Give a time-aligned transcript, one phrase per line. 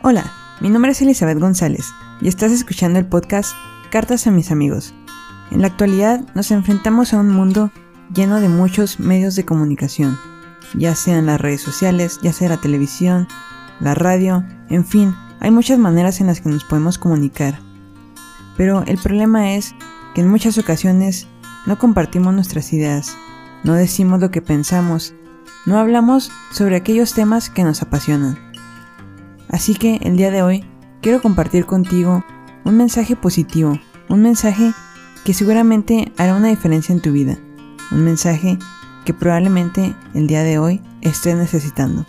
[0.00, 3.52] Hola, mi nombre es Elizabeth González y estás escuchando el podcast
[3.90, 4.94] Cartas a mis amigos.
[5.50, 7.72] En la actualidad nos enfrentamos a un mundo
[8.14, 10.16] lleno de muchos medios de comunicación,
[10.74, 13.26] ya sean las redes sociales, ya sea la televisión,
[13.80, 17.58] la radio, en fin, hay muchas maneras en las que nos podemos comunicar.
[18.56, 19.74] Pero el problema es
[20.14, 21.26] que en muchas ocasiones
[21.66, 23.16] no compartimos nuestras ideas,
[23.64, 25.12] no decimos lo que pensamos,
[25.66, 28.47] no hablamos sobre aquellos temas que nos apasionan.
[29.50, 30.64] Así que el día de hoy
[31.00, 32.24] quiero compartir contigo
[32.64, 34.72] un mensaje positivo, un mensaje
[35.24, 37.38] que seguramente hará una diferencia en tu vida,
[37.90, 38.58] un mensaje
[39.04, 42.04] que probablemente el día de hoy estés necesitando.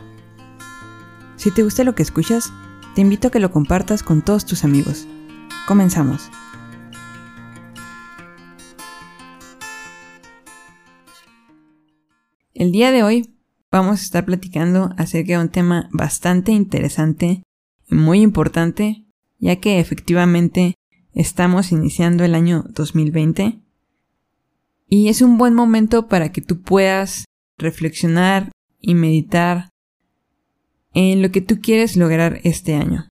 [1.38, 2.52] Si te gusta lo que escuchas,
[2.95, 5.07] te invito a que lo compartas con todos tus amigos.
[5.67, 6.29] Comenzamos.
[12.53, 13.38] El día de hoy
[13.71, 17.43] vamos a estar platicando acerca de un tema bastante interesante
[17.87, 19.05] y muy importante,
[19.39, 20.76] ya que efectivamente
[21.13, 23.59] estamos iniciando el año 2020
[24.87, 27.26] y es un buen momento para que tú puedas
[27.57, 29.70] reflexionar y meditar
[30.93, 33.07] en lo que tú quieres lograr este año.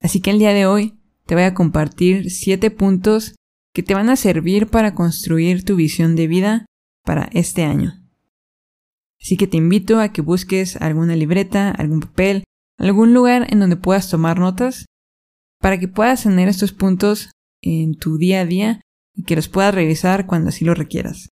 [0.00, 0.94] Así que el día de hoy
[1.26, 3.34] te voy a compartir 7 puntos
[3.74, 6.66] que te van a servir para construir tu visión de vida
[7.04, 8.03] para este año.
[9.24, 12.44] Así que te invito a que busques alguna libreta, algún papel,
[12.76, 14.84] algún lugar en donde puedas tomar notas
[15.60, 17.30] para que puedas tener estos puntos
[17.62, 18.82] en tu día a día
[19.14, 21.30] y que los puedas revisar cuando así lo requieras.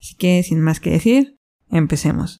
[0.00, 1.36] Así que sin más que decir,
[1.70, 2.38] empecemos.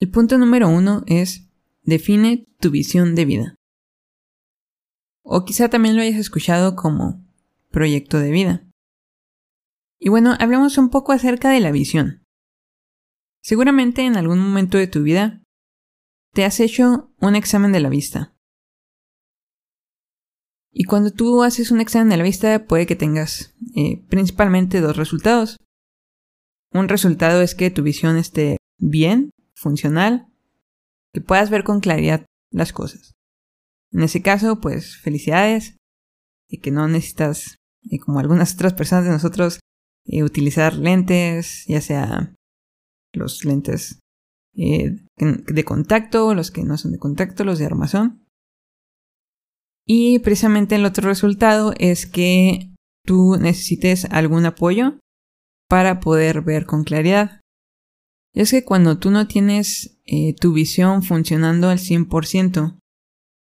[0.00, 1.48] El punto número uno es
[1.84, 3.54] define tu visión de vida.
[5.22, 7.24] O quizá también lo hayas escuchado como
[7.70, 8.66] proyecto de vida.
[10.04, 12.26] Y bueno, hablemos un poco acerca de la visión.
[13.42, 15.42] Seguramente en algún momento de tu vida
[16.34, 18.36] te has hecho un examen de la vista.
[20.70, 24.98] Y cuando tú haces un examen de la vista puede que tengas eh, principalmente dos
[24.98, 25.56] resultados.
[26.70, 30.26] Un resultado es que tu visión esté bien, funcional,
[31.14, 33.14] que puedas ver con claridad las cosas.
[33.90, 35.78] En ese caso, pues felicidades
[36.46, 39.60] y que no necesitas, y como algunas otras personas de nosotros,
[40.06, 42.34] utilizar lentes, ya sea
[43.12, 44.00] los lentes
[44.56, 48.24] eh, de contacto, los que no son de contacto, los de armazón.
[49.86, 54.98] Y precisamente el otro resultado es que tú necesites algún apoyo
[55.68, 57.40] para poder ver con claridad.
[58.34, 62.78] es que cuando tú no tienes eh, tu visión funcionando al 100%,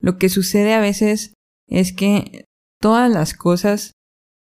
[0.01, 1.35] lo que sucede a veces
[1.69, 2.45] es que
[2.81, 3.93] todas las cosas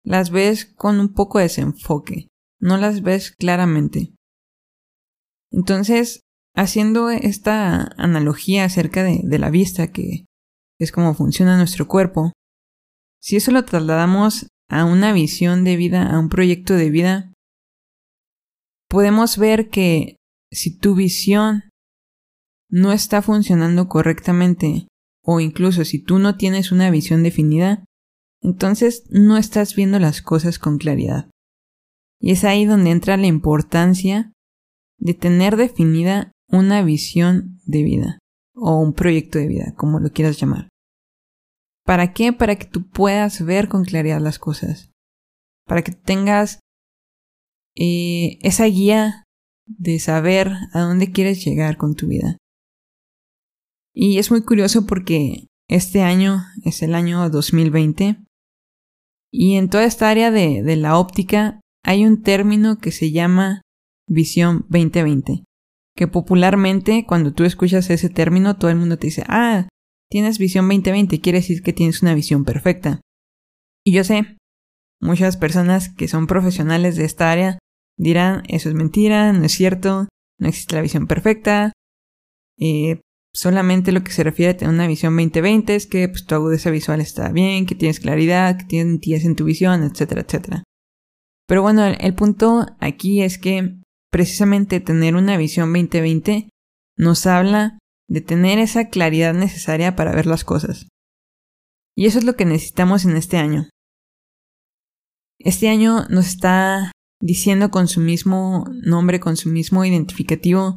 [0.04, 2.28] las ves con un poco de desenfoque,
[2.60, 4.14] no las ves claramente.
[5.50, 6.20] Entonces,
[6.54, 10.24] haciendo esta analogía acerca de, de la vista, que
[10.78, 12.32] es como funciona nuestro cuerpo,
[13.20, 17.32] si eso lo trasladamos a una visión de vida, a un proyecto de vida,
[18.88, 20.16] podemos ver que
[20.50, 21.70] si tu visión
[22.68, 24.88] no está funcionando correctamente,
[25.22, 27.84] o incluso si tú no tienes una visión definida,
[28.42, 31.30] entonces no estás viendo las cosas con claridad.
[32.20, 34.32] Y es ahí donde entra la importancia
[34.98, 38.18] de tener definida una visión de vida
[38.54, 40.68] o un proyecto de vida, como lo quieras llamar.
[41.84, 42.32] ¿Para qué?
[42.32, 44.90] Para que tú puedas ver con claridad las cosas.
[45.66, 46.60] Para que tengas
[47.76, 49.24] eh, esa guía
[49.66, 52.36] de saber a dónde quieres llegar con tu vida.
[53.94, 58.22] Y es muy curioso porque este año es el año 2020
[59.32, 63.62] y en toda esta área de, la óptica hay un término que se llama
[64.06, 65.44] visión 2020,
[65.96, 69.68] que popularmente cuando tú escuchas ese término todo el mundo te dice, ah,
[70.10, 73.00] tienes visión 2020, quiere decir que tienes una visión perfecta.
[73.84, 74.36] Y yo sé,
[75.00, 77.58] muchas personas que son profesionales de esta área
[77.96, 80.08] dirán, eso es mentira, no es cierto,
[80.38, 81.72] no existe la visión perfecta,
[82.58, 83.00] eh,
[83.34, 86.70] Solamente lo que se refiere a tener una visión 2020 es que pues, tu agudeza
[86.70, 90.64] visual está bien, que tienes claridad, que tienes en tu visión, etcétera, etcétera.
[91.46, 93.76] Pero bueno, el, punto aquí es que
[94.10, 96.50] precisamente tener una visión 2020
[96.98, 100.88] nos habla de tener esa claridad necesaria para ver las cosas.
[101.96, 103.68] Y eso es lo que necesitamos en este año.
[105.38, 110.76] Este año nos está diciendo con su mismo nombre, con su mismo identificativo,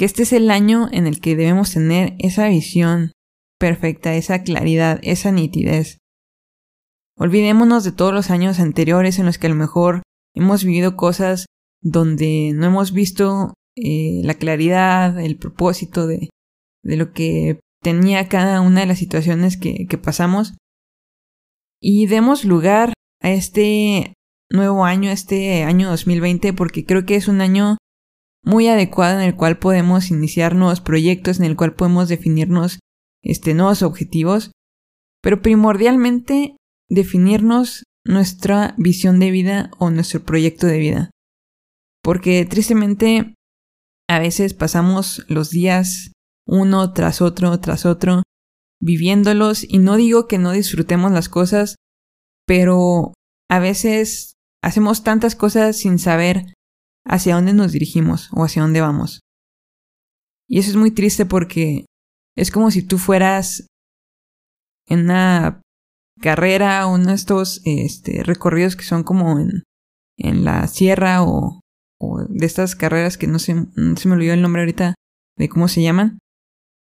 [0.00, 3.12] que este es el año en el que debemos tener esa visión
[3.58, 5.98] perfecta, esa claridad, esa nitidez.
[7.18, 10.00] Olvidémonos de todos los años anteriores en los que a lo mejor
[10.34, 11.44] hemos vivido cosas
[11.82, 16.30] donde no hemos visto eh, la claridad, el propósito de,
[16.82, 20.54] de lo que tenía cada una de las situaciones que, que pasamos.
[21.78, 24.14] Y demos lugar a este
[24.50, 27.76] nuevo año, este año 2020, porque creo que es un año
[28.42, 32.78] muy adecuado en el cual podemos iniciar nuevos proyectos, en el cual podemos definirnos
[33.22, 34.50] este, nuevos objetivos,
[35.22, 36.56] pero primordialmente
[36.88, 41.10] definirnos nuestra visión de vida o nuestro proyecto de vida.
[42.02, 43.34] Porque tristemente
[44.08, 46.12] a veces pasamos los días
[46.46, 48.22] uno tras otro, tras otro,
[48.80, 51.76] viviéndolos y no digo que no disfrutemos las cosas,
[52.46, 53.12] pero
[53.48, 54.32] a veces
[54.62, 56.54] hacemos tantas cosas sin saber
[57.04, 59.20] hacia dónde nos dirigimos o hacia dónde vamos.
[60.48, 61.86] Y eso es muy triste porque
[62.36, 63.66] es como si tú fueras
[64.86, 65.62] en una
[66.20, 71.60] carrera o uno de estos este, recorridos que son como en, la sierra o,
[71.98, 74.94] o, de estas carreras que no sé, no se me olvidó el nombre ahorita
[75.38, 76.18] de cómo se llaman.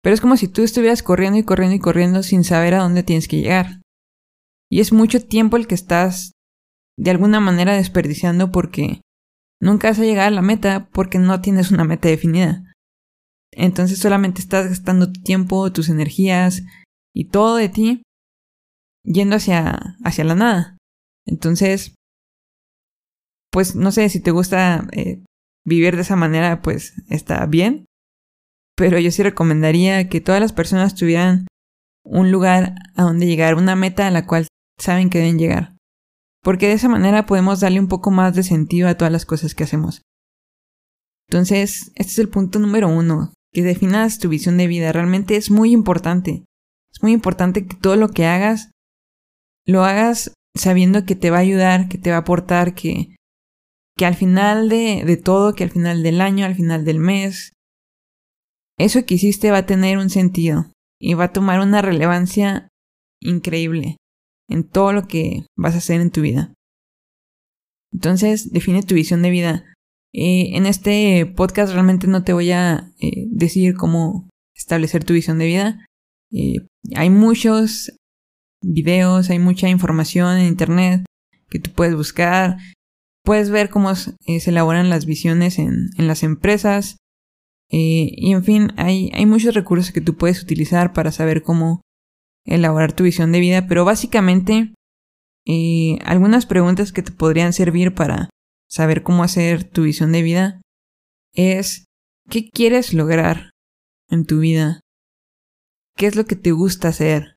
[0.03, 3.03] Pero es como si tú estuvieras corriendo y corriendo y corriendo sin saber a dónde
[3.03, 3.81] tienes que llegar.
[4.69, 6.31] Y es mucho tiempo el que estás
[6.97, 9.01] de alguna manera desperdiciando porque
[9.61, 12.63] nunca vas a llegar a la meta porque no tienes una meta definida.
[13.53, 16.63] Entonces solamente estás gastando tu tiempo, tus energías
[17.13, 18.03] y todo de ti
[19.03, 20.77] yendo hacia, hacia la nada.
[21.25, 21.95] Entonces,
[23.51, 25.23] pues no sé si te gusta eh,
[25.65, 27.85] vivir de esa manera, pues está bien.
[28.75, 31.45] Pero yo sí recomendaría que todas las personas tuvieran
[32.03, 34.47] un lugar a donde llegar, una meta a la cual
[34.79, 35.75] saben que deben llegar.
[36.41, 39.53] Porque de esa manera podemos darle un poco más de sentido a todas las cosas
[39.53, 40.01] que hacemos.
[41.29, 44.91] Entonces, este es el punto número uno, que definas tu visión de vida.
[44.91, 46.45] Realmente es muy importante.
[46.91, 48.71] Es muy importante que todo lo que hagas
[49.65, 53.15] lo hagas sabiendo que te va a ayudar, que te va a aportar, que,
[53.95, 57.53] que al final de, de todo, que al final del año, al final del mes,
[58.77, 62.67] eso que hiciste va a tener un sentido y va a tomar una relevancia
[63.21, 63.97] increíble
[64.51, 66.53] en todo lo que vas a hacer en tu vida.
[67.93, 69.65] Entonces, define tu visión de vida.
[70.13, 75.37] Eh, en este podcast realmente no te voy a eh, decir cómo establecer tu visión
[75.39, 75.85] de vida.
[76.31, 77.91] Eh, hay muchos
[78.61, 81.05] videos, hay mucha información en internet
[81.49, 82.57] que tú puedes buscar.
[83.23, 84.15] Puedes ver cómo se
[84.45, 86.97] elaboran las visiones en, en las empresas.
[87.69, 91.81] y en fin, hay, hay muchos recursos que tú puedes utilizar para saber cómo
[92.55, 94.73] elaborar tu visión de vida, pero básicamente
[95.45, 98.29] eh, algunas preguntas que te podrían servir para
[98.69, 100.61] saber cómo hacer tu visión de vida
[101.33, 101.85] es
[102.29, 103.51] ¿qué quieres lograr
[104.09, 104.81] en tu vida?
[105.95, 107.35] ¿Qué es lo que te gusta hacer?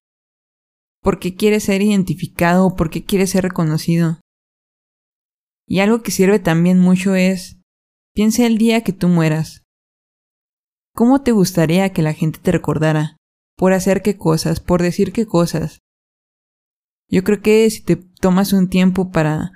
[1.02, 2.74] ¿Por qué quieres ser identificado?
[2.76, 4.20] ¿Por qué quieres ser reconocido?
[5.66, 7.60] Y algo que sirve también mucho es
[8.14, 9.62] piensa el día que tú mueras.
[10.94, 13.13] ¿Cómo te gustaría que la gente te recordara?
[13.56, 15.80] Por hacer qué cosas, por decir qué cosas.
[17.08, 19.52] Yo creo que si te tomas un tiempo para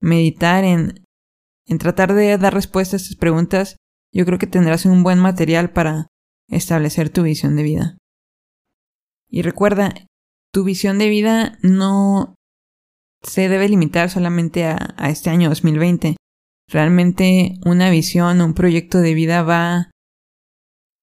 [0.00, 1.04] meditar en,
[1.66, 3.76] en tratar de dar respuesta a estas preguntas,
[4.12, 6.08] yo creo que tendrás un buen material para
[6.48, 7.98] establecer tu visión de vida.
[9.28, 9.94] Y recuerda,
[10.52, 12.34] tu visión de vida no
[13.22, 16.16] se debe limitar solamente a, a este año 2020.
[16.68, 19.90] Realmente una visión, un proyecto de vida va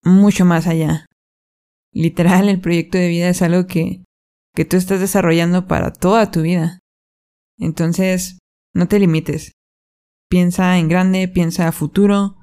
[0.04, 1.06] mucho más allá.
[1.94, 4.04] Literal, el proyecto de vida es algo que,
[4.56, 6.80] que tú estás desarrollando para toda tu vida.
[7.58, 8.40] Entonces,
[8.74, 9.52] no te limites.
[10.30, 12.42] Piensa en grande, piensa a futuro,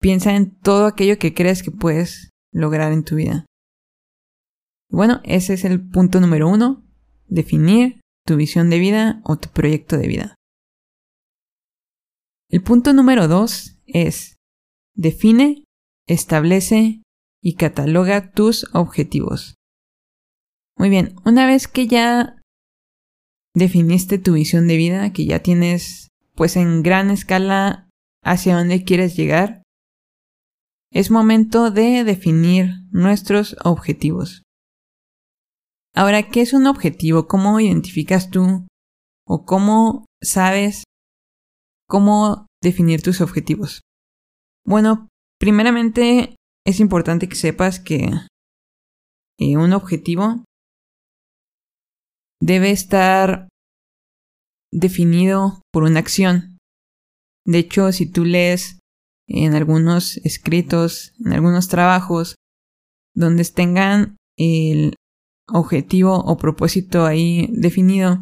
[0.00, 3.46] piensa en todo aquello que crees que puedes lograr en tu vida.
[4.90, 6.84] Bueno, ese es el punto número uno,
[7.26, 10.34] definir tu visión de vida o tu proyecto de vida.
[12.50, 14.36] El punto número dos es
[14.94, 15.64] define,
[16.06, 17.01] establece
[17.42, 19.56] y cataloga tus objetivos.
[20.78, 22.40] Muy bien, una vez que ya
[23.54, 27.88] definiste tu visión de vida, que ya tienes pues en gran escala
[28.22, 29.62] hacia dónde quieres llegar,
[30.90, 34.42] es momento de definir nuestros objetivos.
[35.94, 37.26] Ahora, ¿qué es un objetivo?
[37.26, 38.66] ¿Cómo identificas tú
[39.26, 40.84] o cómo sabes
[41.86, 43.82] cómo definir tus objetivos?
[44.64, 45.08] Bueno,
[45.38, 48.10] primeramente es importante que sepas que
[49.38, 50.44] eh, un objetivo
[52.40, 53.48] debe estar
[54.72, 56.58] definido por una acción.
[57.46, 58.78] De hecho, si tú lees
[59.28, 62.36] en algunos escritos, en algunos trabajos,
[63.14, 64.94] donde tengan el
[65.48, 68.20] objetivo o propósito ahí definido,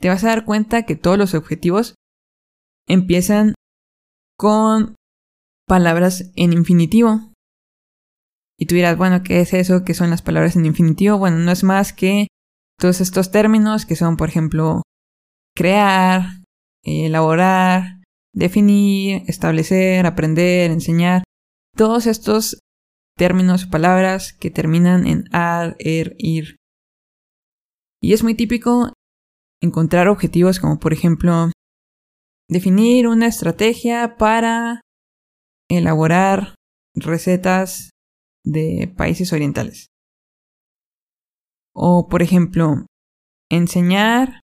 [0.00, 1.94] te vas a dar cuenta que todos los objetivos
[2.88, 3.54] empiezan
[4.38, 4.94] con
[5.66, 7.31] palabras en infinitivo.
[8.62, 9.82] Y tú dirás, bueno, ¿qué es eso?
[9.82, 11.18] ¿Qué son las palabras en infinitivo?
[11.18, 12.28] Bueno, no es más que
[12.78, 14.82] todos estos términos que son, por ejemplo,
[15.52, 16.44] crear,
[16.84, 21.24] elaborar, definir, establecer, aprender, enseñar.
[21.76, 22.60] Todos estos
[23.18, 26.54] términos o palabras que terminan en ar, er, ir.
[28.00, 28.92] Y es muy típico
[29.60, 31.50] encontrar objetivos como por ejemplo
[32.48, 34.82] definir una estrategia para
[35.68, 36.54] elaborar
[36.94, 37.91] recetas
[38.44, 39.88] de países orientales.
[41.74, 42.86] O por ejemplo,
[43.50, 44.40] enseñar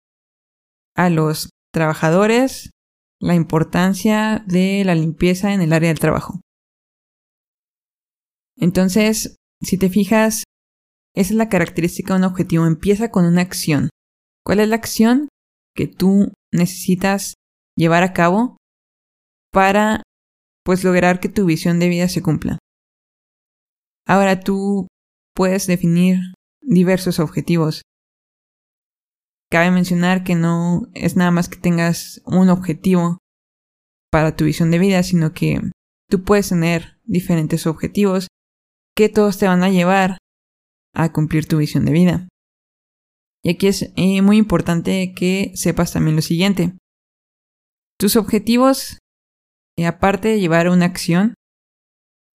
[0.96, 2.72] a los trabajadores
[3.20, 6.42] la importancia de la limpieza en el área del trabajo.
[8.56, 10.44] Entonces, si te fijas,
[11.16, 12.66] esa es la característica de un objetivo.
[12.66, 13.90] Empieza con una acción.
[14.44, 15.30] ¿Cuál es la acción
[15.76, 17.34] que tú necesitas
[17.76, 18.58] llevar a cabo
[19.52, 20.04] para
[20.64, 22.58] pues lograr que tu visión de vida se cumpla?
[24.08, 24.88] Ahora tú
[25.36, 26.18] puedes definir
[26.62, 27.82] diversos objetivos.
[29.52, 33.18] Cabe mencionar que no es nada más que tengas un objetivo
[34.10, 35.60] para tu visión de vida, sino que
[36.10, 38.28] tú puedes tener diferentes objetivos
[38.96, 40.18] que todos te van a llevar
[40.96, 42.28] a cumplir tu visión de vida.
[43.44, 46.78] Y aquí es eh, muy importante que sepas también lo siguiente.
[48.00, 49.00] Tus objetivos,
[49.78, 51.34] eh, aparte de llevar una acción,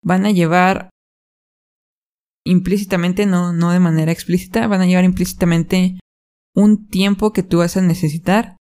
[0.02, 0.90] van a llevar
[2.44, 5.98] implícitamente, no, no de manera explícita, van a llevar implícitamente
[6.54, 8.56] un tiempo que tú vas a necesitar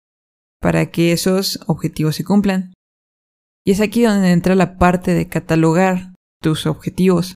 [0.62, 2.74] para que esos objetivos se cumplan.
[3.65, 7.36] Y es aquí donde entra la parte de catalogar tus objetivos.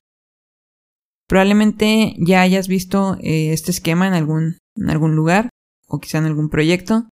[1.28, 5.50] Probablemente ya hayas visto eh, este esquema en algún, en algún lugar
[5.88, 7.10] o quizá en algún proyecto,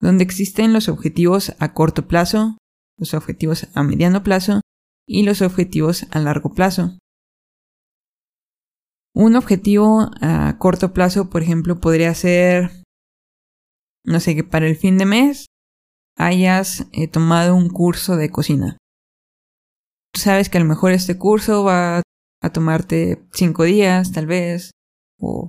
[0.00, 2.58] donde existen los objetivos a corto plazo,
[2.98, 4.60] los objetivos a mediano plazo
[5.06, 6.98] y los objetivos a largo plazo.
[9.14, 12.82] Un objetivo a corto plazo, por ejemplo, podría ser,
[14.04, 15.46] no sé, que para el fin de mes
[16.16, 18.76] hayas eh, tomado un curso de cocina.
[20.12, 22.02] Tú sabes que a lo mejor este curso va
[22.42, 24.72] a tomarte 5 días, tal vez,
[25.20, 25.48] o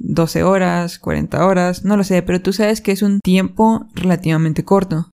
[0.00, 4.64] 12 horas, 40 horas, no lo sé, pero tú sabes que es un tiempo relativamente
[4.64, 5.10] corto.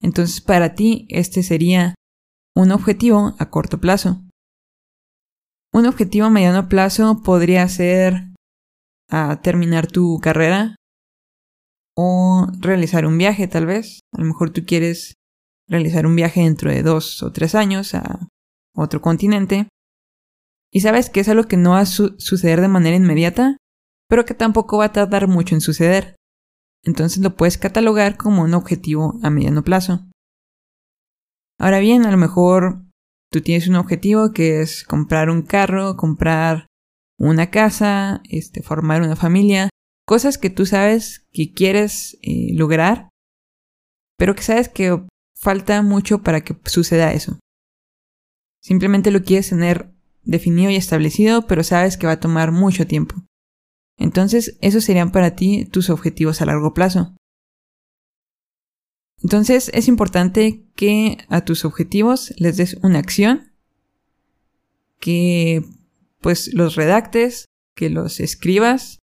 [0.00, 1.94] Entonces para ti este sería
[2.54, 4.25] un objetivo a corto plazo.
[5.76, 8.32] Un objetivo a mediano plazo podría ser
[9.10, 10.74] a terminar tu carrera
[11.94, 14.00] o realizar un viaje tal vez.
[14.14, 15.16] A lo mejor tú quieres
[15.68, 18.26] realizar un viaje dentro de dos o tres años a
[18.74, 19.68] otro continente
[20.72, 23.58] y sabes que es algo que no va a suceder de manera inmediata,
[24.08, 26.16] pero que tampoco va a tardar mucho en suceder.
[26.84, 30.06] Entonces lo puedes catalogar como un objetivo a mediano plazo.
[31.60, 32.85] Ahora bien, a lo mejor
[33.30, 36.66] tú tienes un objetivo que es comprar un carro, comprar
[37.18, 39.70] una casa, este, formar una familia,
[40.06, 43.08] cosas que tú sabes que quieres eh, lograr,
[44.18, 45.04] pero que sabes que
[45.36, 47.38] falta mucho para que suceda eso.
[48.62, 49.92] Simplemente lo quieres tener
[50.22, 53.14] definido y establecido, pero sabes que va a tomar mucho tiempo.
[53.98, 57.14] Entonces, esos serían para ti tus objetivos a largo plazo.
[59.26, 63.50] Entonces, es importante que a tus objetivos les des una acción,
[65.00, 65.64] que
[66.20, 69.00] pues los redactes, que los escribas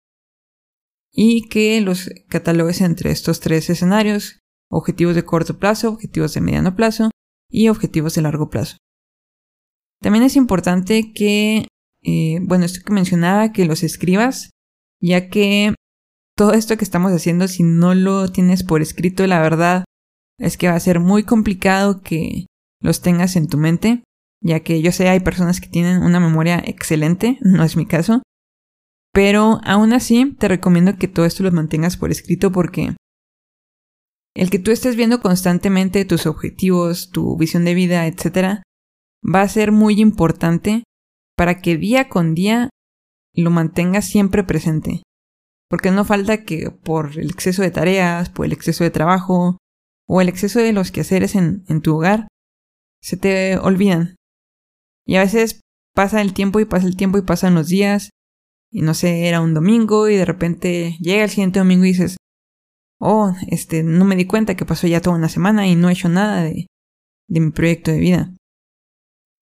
[1.12, 4.40] y que los catalogues entre estos tres escenarios,
[4.70, 7.12] objetivos de corto plazo, objetivos de mediano plazo
[7.50, 8.78] y objetivos de largo plazo.
[10.00, 11.68] También es importante que,
[12.02, 14.52] eh, bueno, esto que mencionaba, que los escribas,
[15.02, 15.76] ya que
[16.38, 19.84] todo esto que estamos haciendo, si no lo tienes por escrito, la verdad
[20.44, 22.48] es que va a ser muy complicado que
[22.82, 24.04] los tengas en tu mente,
[24.42, 28.22] ya que yo sé hay personas que tienen una memoria excelente, no es mi caso,
[29.14, 32.96] pero aún así te recomiendo que todo esto lo mantengas por escrito porque
[34.36, 38.64] el que tú estés viendo constantemente tus objetivos, tu visión de vida, etc.,
[39.24, 40.84] va a ser muy importante
[41.38, 42.70] para que día con día
[43.34, 45.04] lo mantengas siempre presente.
[45.70, 49.58] Porque no falta que por el exceso de tareas, por el exceso de trabajo
[50.14, 52.28] o el exceso de los quehaceres en, tu hogar,
[53.02, 54.16] se te olvidan.
[55.08, 55.62] Y a veces
[55.96, 58.12] pasa el tiempo y pasa el tiempo y pasan los días.
[58.72, 62.18] Y no sé, era un domingo y de repente llega el siguiente domingo y dices,
[63.00, 65.94] oh, este, no me di cuenta que pasó ya toda una semana y no he
[65.94, 66.68] hecho nada de,
[67.28, 68.36] de mi proyecto de vida.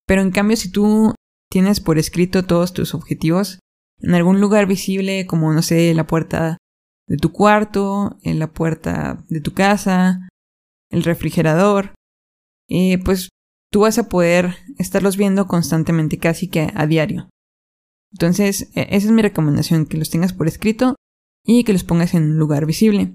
[0.08, 1.14] Pero en cambio, si tú
[1.52, 3.60] tienes por escrito todos tus objetivos
[4.00, 6.56] en algún lugar visible, como no sé, la puerta
[7.10, 10.30] de tu cuarto, en la puerta de tu casa,
[10.92, 11.96] el refrigerador,
[12.70, 13.30] eh, pues
[13.72, 17.30] tú vas a poder estarlos viendo constantemente, casi que a diario.
[18.12, 20.96] Entonces, e, esa es mi recomendación, que los tengas por escrito
[21.46, 23.14] y que los pongas en un lugar visible.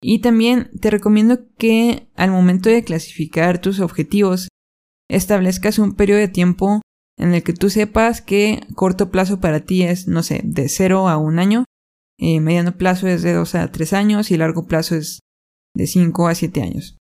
[0.00, 4.48] Y también te recomiendo que al momento de clasificar tus objetivos,
[5.10, 6.82] establezcas un periodo de tiempo
[7.18, 11.08] en el que tú sepas que corto plazo para ti es, no sé, de 0
[11.08, 11.64] a un año,
[12.18, 15.20] eh, mediano plazo es de 2 a 3 años y largo plazo es
[15.78, 16.98] de 5 a 7 años.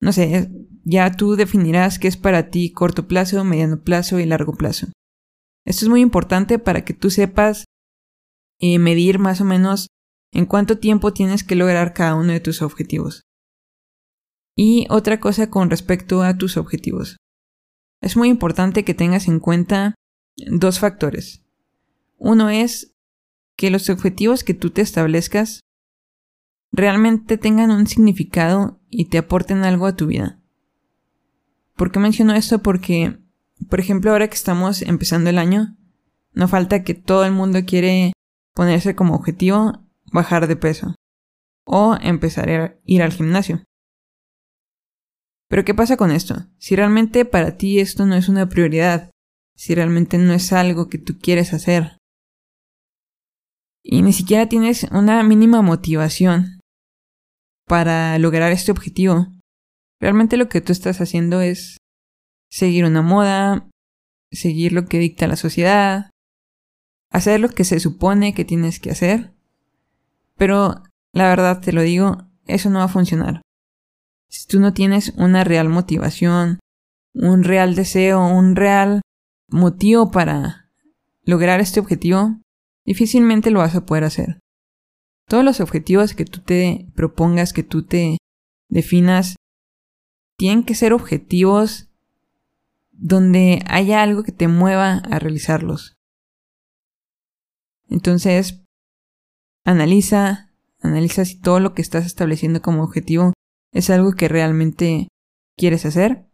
[0.00, 0.50] No sé,
[0.84, 4.86] ya tú definirás qué es para ti corto plazo, mediano plazo y largo plazo.
[5.66, 7.66] Esto es muy importante para que tú sepas
[8.58, 9.88] eh, medir más o menos
[10.32, 13.22] en cuánto tiempo tienes que lograr cada uno de tus objetivos.
[14.56, 17.18] Y otra cosa con respecto a tus objetivos.
[18.00, 19.94] Es muy importante que tengas en cuenta
[20.36, 21.42] dos factores.
[22.16, 22.94] Uno es
[23.56, 25.60] que los objetivos que tú te establezcas
[26.72, 30.40] realmente tengan un significado y te aporten algo a tu vida.
[31.76, 32.60] ¿Por qué menciono esto?
[32.60, 33.18] Porque,
[33.68, 35.76] por ejemplo, ahora que estamos empezando el año,
[36.32, 38.12] no falta que todo el mundo quiere
[38.54, 40.94] ponerse como objetivo bajar de peso
[41.64, 43.62] o empezar a ir al gimnasio.
[45.48, 46.46] Pero ¿qué pasa con esto?
[46.58, 49.10] Si realmente para ti esto no es una prioridad,
[49.56, 51.98] si realmente no es algo que tú quieres hacer,
[53.82, 56.57] y ni siquiera tienes una mínima motivación
[57.68, 59.28] para lograr este objetivo,
[60.00, 61.76] realmente lo que tú estás haciendo es
[62.50, 63.68] seguir una moda,
[64.32, 66.10] seguir lo que dicta la sociedad,
[67.10, 69.32] hacer lo que se supone que tienes que hacer,
[70.36, 70.82] pero
[71.12, 73.42] la verdad te lo digo, eso no va a funcionar.
[74.28, 76.58] Si tú no tienes una real motivación,
[77.14, 79.00] un real deseo, un real
[79.48, 80.70] motivo para
[81.24, 82.40] lograr este objetivo,
[82.84, 84.38] difícilmente lo vas a poder hacer.
[85.28, 88.16] Todos los objetivos que tú te propongas, que tú te
[88.70, 89.36] definas,
[90.38, 91.90] tienen que ser objetivos
[92.92, 95.94] donde haya algo que te mueva a realizarlos.
[97.88, 98.62] Entonces,
[99.64, 103.32] analiza, analiza si todo lo que estás estableciendo como objetivo
[103.72, 105.08] es algo que realmente
[105.56, 106.26] quieres hacer.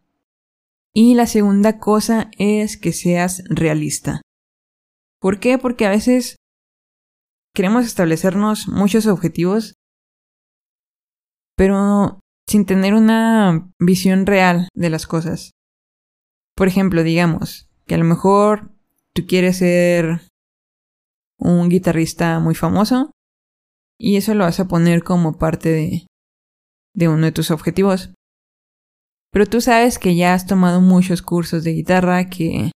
[0.92, 4.22] Y la segunda cosa es que seas realista.
[5.20, 5.58] ¿Por qué?
[5.58, 6.36] Porque a veces
[7.54, 9.74] queremos establecernos muchos objetivos,
[11.56, 15.52] pero sin tener una visión real de las cosas.
[16.56, 18.70] Por ejemplo, digamos que a lo mejor
[19.14, 20.20] tú quieres ser
[21.38, 23.12] un guitarrista muy famoso
[23.98, 26.06] y eso lo vas a poner como parte
[26.94, 28.12] de, uno de tus objetivos.
[29.32, 32.70] Pero tú sabes que ya has tomado muchos cursos de guitarra, que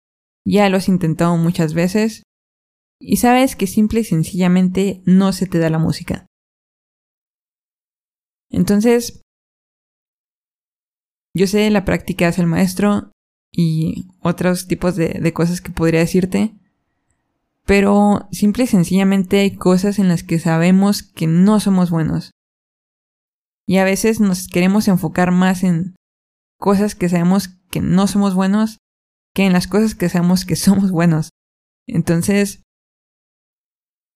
[0.47, 2.23] ya lo has intentado muchas veces,
[3.01, 6.27] y sabes que simple y sencillamente no se te da la música.
[8.51, 9.23] Entonces,
[11.35, 13.13] yo sé la práctica es el maestro
[13.53, 16.55] y otros tipos de, de cosas que podría decirte,
[17.67, 22.33] pero simple y sencillamente hay cosas en las que sabemos que no somos buenos.
[23.67, 25.95] Y a veces nos queremos enfocar más en
[26.59, 28.79] cosas que sabemos que no somos buenos
[29.35, 31.29] que en las cosas que sabemos que somos buenos.
[31.87, 32.63] Entonces,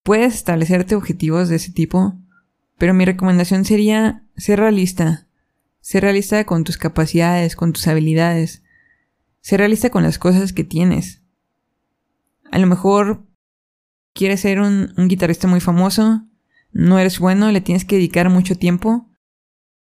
[0.03, 2.19] puedes establecerte objetivos de ese tipo,
[2.79, 5.27] pero mi recomendación sería ser realista.
[5.81, 8.63] Ser realista con tus capacidades, con tus habilidades.
[9.41, 11.23] Ser realista con las cosas que tienes.
[12.51, 13.27] A lo mejor
[14.13, 16.27] quieres ser un, guitarrista muy famoso,
[16.73, 19.09] no eres bueno, le tienes que dedicar mucho tiempo,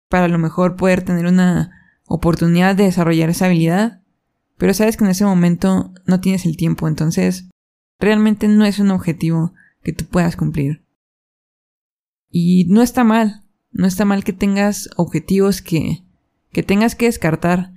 [0.09, 1.71] para a lo mejor poder tener una
[2.07, 4.01] oportunidad de desarrollar esa habilidad,
[4.57, 7.49] pero sabes que en ese momento no tienes el tiempo, entonces
[7.99, 9.53] realmente no es un objetivo
[9.85, 10.83] que tú puedas cumplir.
[12.29, 16.03] Y no está mal, no está mal que tengas objetivos que,
[16.51, 17.71] que tengas que descartar.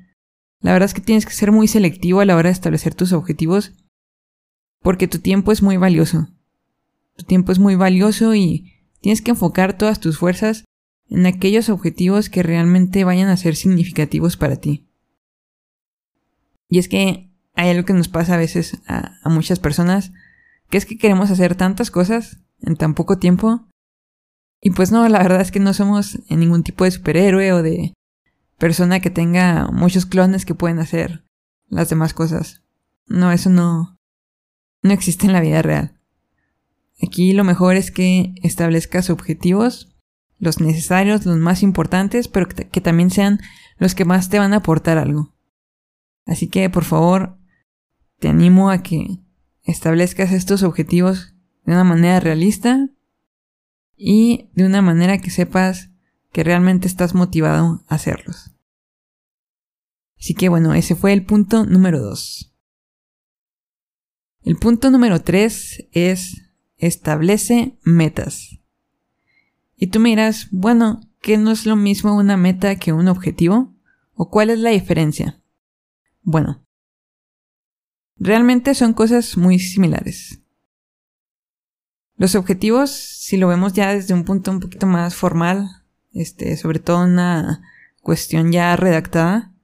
[0.60, 3.12] La verdad es que tienes que ser muy selectivo a la hora de establecer tus
[3.12, 3.72] objetivos,
[4.80, 6.28] porque tu tiempo es muy valioso.
[7.16, 10.64] Tu tiempo es muy valioso y tienes que enfocar todas tus fuerzas
[11.08, 14.88] en aquellos objetivos que realmente vayan a ser significativos para ti.
[16.68, 20.12] Y es que hay algo que nos pasa a veces a, muchas personas,
[20.70, 23.68] que es que queremos hacer tantas cosas en tan poco tiempo.
[24.60, 27.94] Y pues no, la verdad es que no somos ningún tipo de superhéroe o de
[28.58, 31.24] persona que tenga muchos clones que pueden hacer
[31.68, 32.62] las demás cosas.
[33.06, 33.96] No, eso no,
[34.82, 35.98] no existe en la vida real.
[37.00, 39.94] Aquí lo mejor es que establezcas objetivos
[40.38, 43.40] los necesarios, los más importantes, pero que, también sean
[43.76, 45.34] los que más te van a aportar algo.
[46.26, 47.38] Así que, por favor,
[48.18, 49.18] te animo a que
[49.68, 52.88] establezcas estos objetivos de una manera realista
[53.96, 55.90] y de una manera que sepas
[56.32, 58.52] que realmente estás motivado a hacerlos.
[60.18, 62.54] Así que bueno, ese fue el punto número 2.
[64.42, 66.42] El punto número 3 es
[66.78, 68.58] establece metas.
[69.76, 73.74] Y tú miras, bueno, ¿qué no es lo mismo una meta que un objetivo?
[74.14, 75.40] ¿O cuál es la diferencia?
[76.22, 76.64] Bueno,
[78.18, 80.40] realmente son cosas muy similares.
[82.16, 85.68] Los objetivos, si lo vemos ya desde un punto un poquito más formal,
[86.12, 87.62] este, sobre todo una
[88.02, 89.54] cuestión ya redactada,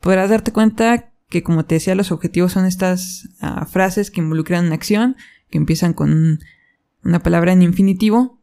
[0.00, 4.66] podrás darte cuenta que, como te decía, los objetivos son estas ah, frases que involucran
[4.66, 5.16] una acción,
[5.48, 6.40] que empiezan con
[7.04, 8.42] una palabra en infinitivo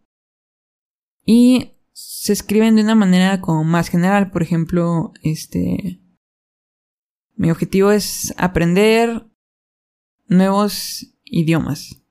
[1.23, 4.31] y se escriben de una manera como más general.
[4.31, 6.01] Por ejemplo, este,
[7.39, 9.25] mi objetivo es aprender
[10.27, 12.03] nuevos idiomas.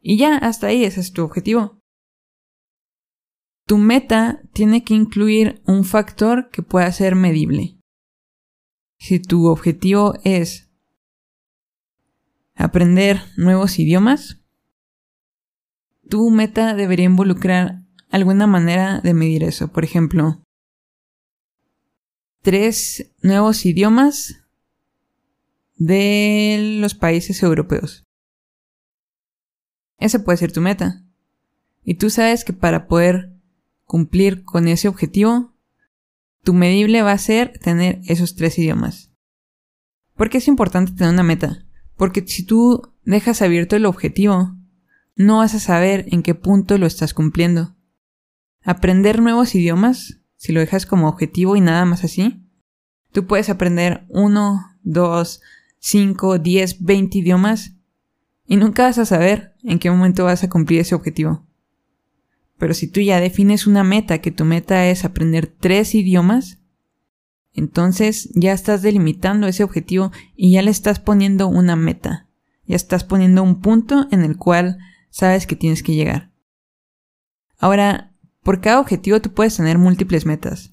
[0.00, 1.82] Y ya, hasta ahí, ese es tu objetivo.
[3.66, 7.80] Tu meta tiene que incluir un factor que pueda ser medible.
[9.00, 10.70] Si tu objetivo es
[12.54, 14.40] aprender nuevos idiomas,
[16.08, 19.72] tu meta debería involucrar alguna manera de medir eso.
[19.72, 20.40] Por ejemplo,
[22.48, 24.42] tres nuevos idiomas
[25.76, 28.06] de los países europeos.
[29.98, 31.04] Esa puede ser tu meta.
[31.84, 33.34] Y tú sabes que para poder
[33.84, 35.52] cumplir con ese objetivo,
[36.42, 39.12] tu medible va a ser tener esos tres idiomas.
[40.16, 41.66] ¿Por qué es importante tener una meta?
[41.98, 44.56] Porque si tú dejas abierto el objetivo,
[45.16, 47.76] no vas a saber en qué punto lo estás cumpliendo.
[48.62, 52.42] Aprender nuevos idiomas, si lo dejas como objetivo y nada más así,
[53.12, 55.42] tú puedes aprender uno, dos,
[55.78, 57.74] cinco, diez, veinte idiomas
[58.46, 61.44] y nunca vas a saber en qué momento vas a cumplir ese objetivo.
[62.56, 66.58] Pero si tú ya defines una meta, que tu meta es aprender tres idiomas,
[67.52, 72.28] entonces ya estás delimitando ese objetivo y ya le estás poniendo una meta.
[72.66, 74.78] Ya estás poniendo un punto en el cual
[75.10, 76.30] sabes que tienes que llegar.
[77.58, 78.07] Ahora,
[78.48, 80.72] por cada objetivo tú puedes tener múltiples metas.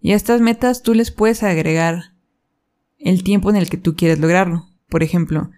[0.00, 2.14] Y a estas metas tú les puedes agregar
[2.96, 4.66] el tiempo en el que tú quieres lograrlo.
[4.88, 5.50] Por ejemplo,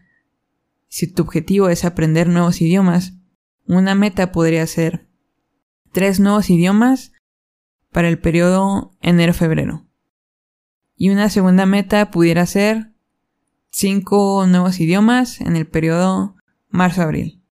[0.89, 3.13] si tu objetivo es aprender nuevos idiomas,
[3.69, 5.07] una meta podría ser
[5.93, 7.13] tres nuevos idiomas
[7.93, 9.87] para el periodo enero-febrero.
[10.97, 12.95] Y una segunda meta pudiera ser
[13.71, 16.35] cinco nuevos idiomas en el periodo
[16.69, 17.45] marzo-abril.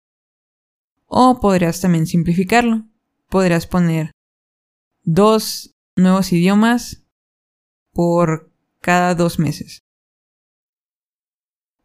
[1.06, 2.89] O podrías también simplificarlo.
[3.30, 4.10] Podrías poner
[5.02, 7.04] dos nuevos idiomas
[7.92, 9.82] por cada dos meses.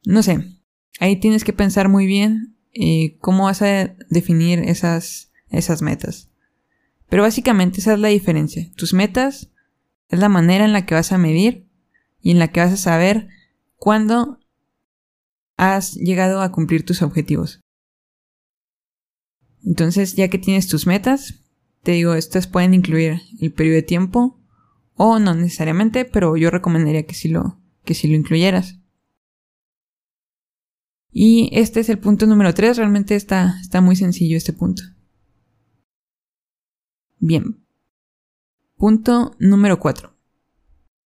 [0.05, 0.59] No sé,
[0.99, 6.29] ahí tienes que pensar muy bien eh, cómo vas a definir esas, esas metas.
[7.09, 8.71] Pero básicamente esa es la diferencia.
[8.75, 9.51] Tus metas
[10.09, 11.67] es la manera en la que vas a medir
[12.21, 13.29] y en la que vas a saber
[13.77, 14.39] cuándo
[15.57, 17.61] has llegado a cumplir tus objetivos.
[19.65, 21.41] Entonces, ya que tienes tus metas,
[21.81, 24.39] te digo, estas pueden incluir el periodo de tiempo
[24.95, 28.79] o no necesariamente, pero yo recomendaría que si lo, que si lo incluyeras.
[31.11, 34.83] Y este es el punto número 3, realmente está, está muy sencillo este punto.
[37.19, 37.65] Bien.
[38.75, 40.13] Punto número 4.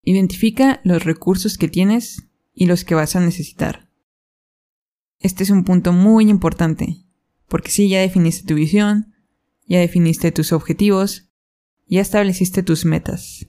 [0.04, 3.90] Identifica los recursos que tienes y los que vas a necesitar.
[5.20, 7.06] Este es un punto muy importante,
[7.50, 9.14] porque si ya definiste tu visión,
[9.68, 11.30] ya definiste tus objetivos,
[11.88, 13.48] ya estableciste tus metas.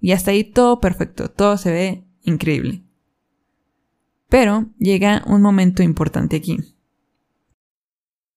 [0.00, 2.84] Y hasta ahí todo perfecto, todo se ve increíble.
[4.28, 6.58] Pero llega un momento importante aquí.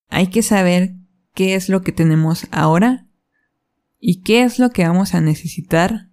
[0.07, 0.95] Hay que saber
[1.33, 3.07] qué es lo que tenemos ahora
[3.99, 6.09] y qué es lo que vamos a necesitar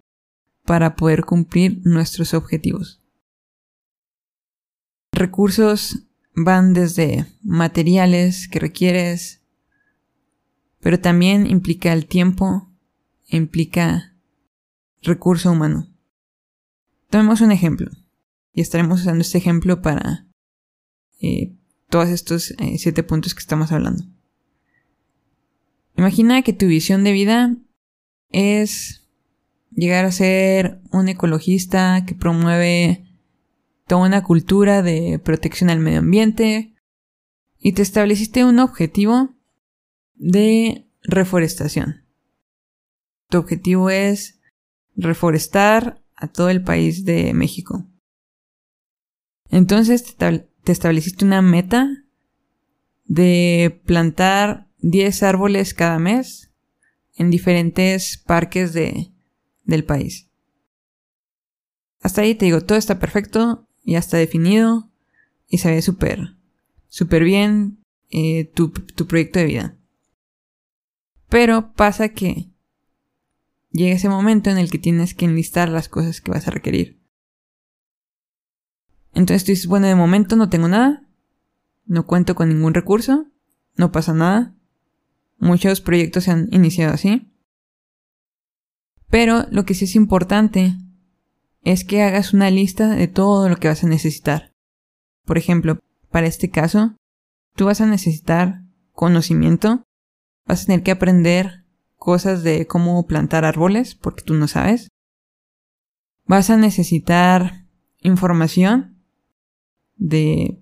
[0.65, 3.01] para poder cumplir nuestros objetivos.
[5.11, 6.08] Recursos
[6.43, 9.41] van desde materiales que requieres,
[10.79, 12.69] pero también implica el tiempo,
[13.27, 14.15] implica
[15.01, 15.87] recurso humano.
[17.09, 17.89] Tomemos un ejemplo,
[18.53, 20.27] y estaremos usando este ejemplo para
[21.21, 21.55] eh,
[21.89, 24.05] todos estos eh, siete puntos que estamos hablando.
[25.97, 27.57] Imagina que tu visión de vida
[28.29, 29.07] es
[29.71, 33.08] llegar a ser un ecologista que promueve
[33.89, 36.75] toda una cultura de protección al medio ambiente
[37.57, 39.33] y te estableciste un objetivo
[40.13, 42.05] de reforestación.
[43.29, 44.39] Tu objetivo es
[44.95, 47.87] reforestar a todo el país de México.
[49.49, 51.89] Entonces te, estableciste una meta
[53.05, 56.51] de plantar 10 árboles cada mes
[57.15, 59.11] en diferentes parques de,
[59.63, 60.29] del país.
[62.01, 64.89] hasta ahí te digo, todo está perfecto, ya está definido
[65.47, 66.35] y se ve súper,
[66.87, 69.77] súper bien eh, tu, tu proyecto de vida.
[71.27, 72.49] Pero pasa que
[73.71, 76.99] llega ese momento en el que tienes que enlistar las cosas que vas a requerir.
[79.13, 81.03] Entonces tú dices, bueno, de momento no tengo nada,
[81.85, 83.27] no cuento con ningún recurso,
[83.75, 84.55] no pasa nada.
[85.37, 87.31] Muchos proyectos se han iniciado así.
[89.09, 90.75] Pero lo que sí es importante
[91.63, 94.51] es que hagas una lista de todo lo que vas a necesitar.
[95.25, 96.95] Por ejemplo, para este caso,
[97.55, 99.83] tú vas a necesitar conocimiento,
[100.45, 101.65] vas a tener que aprender
[101.97, 104.87] cosas de cómo plantar árboles, porque tú no sabes.
[106.25, 107.65] Vas a necesitar
[108.01, 109.03] información
[109.97, 110.59] de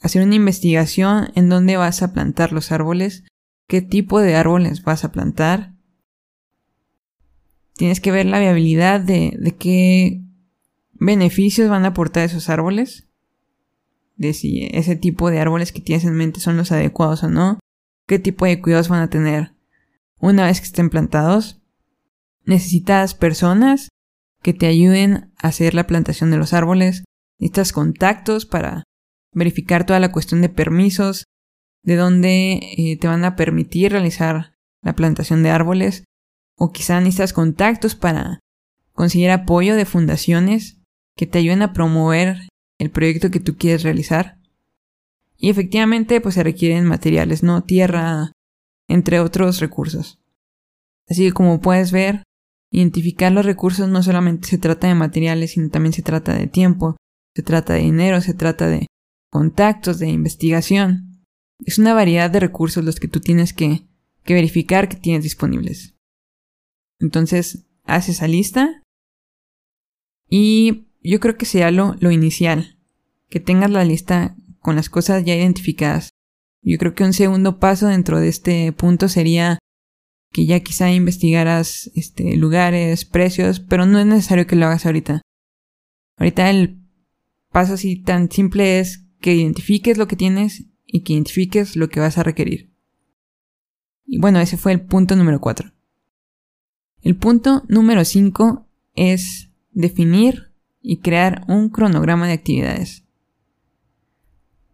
[0.00, 3.24] hacer una investigación en dónde vas a plantar los árboles,
[3.68, 5.75] qué tipo de árboles vas a plantar.
[7.76, 10.22] Tienes que ver la viabilidad de, de qué
[10.94, 13.06] beneficios van a aportar esos árboles,
[14.16, 17.58] de si ese tipo de árboles que tienes en mente son los adecuados o no,
[18.06, 19.54] qué tipo de cuidados van a tener
[20.18, 21.60] una vez que estén plantados.
[22.44, 23.88] Necesitas personas
[24.42, 27.04] que te ayuden a hacer la plantación de los árboles,
[27.38, 28.84] necesitas contactos para
[29.32, 31.24] verificar toda la cuestión de permisos,
[31.82, 36.04] de dónde eh, te van a permitir realizar la plantación de árboles,
[36.58, 38.40] o quizá necesitas contactos para
[38.92, 40.78] conseguir apoyo de fundaciones
[41.16, 44.38] que te ayuden a promover el proyecto que tú quieres realizar.
[45.38, 47.62] Y efectivamente, pues se requieren materiales, ¿no?
[47.62, 48.32] Tierra,
[48.88, 50.18] entre otros recursos.
[51.08, 52.22] Así que como puedes ver,
[52.70, 56.96] identificar los recursos no solamente se trata de materiales, sino también se trata de tiempo,
[57.34, 58.86] se trata de dinero, se trata de
[59.30, 61.22] contactos de investigación.
[61.64, 63.86] Es una variedad de recursos los que tú tienes que,
[64.26, 65.95] verificar que tienes disponibles.
[67.00, 68.82] Entonces, haz esa lista
[70.28, 72.78] y yo creo que sea lo, lo inicial,
[73.28, 76.10] que tengas la lista con las cosas ya identificadas.
[76.62, 79.58] Yo creo que un segundo paso dentro de este punto sería
[80.32, 85.22] que ya quizá investigaras este, lugares, precios, pero no es necesario que lo hagas ahorita.
[86.18, 86.82] Ahorita el
[87.52, 92.00] paso así tan simple es que identifiques lo que tienes y que identifiques lo que
[92.00, 92.72] vas a requerir.
[94.04, 95.75] Y bueno, ese fue el punto número 4.
[97.02, 103.04] El punto número 5 es definir y crear un cronograma de actividades.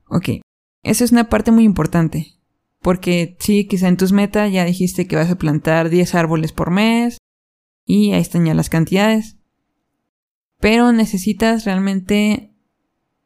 [0.09, 0.41] Ok,
[0.83, 2.35] esa es una parte muy importante,
[2.81, 6.71] porque sí, quizá en tus metas ya dijiste que vas a plantar 10 árboles por
[6.71, 7.19] mes
[7.87, 9.39] y ahí están ya las cantidades,
[10.61, 12.53] pero necesitas realmente